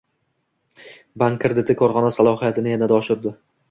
Bank 1.25 1.39
krediti 1.45 1.79
korxona 1.85 2.13
salohiyatini 2.19 2.77
yanada 2.77 3.03
oshirding 3.03 3.43